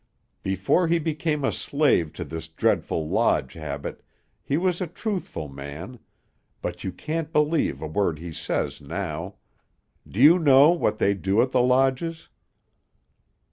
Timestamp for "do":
10.09-10.19, 11.13-11.39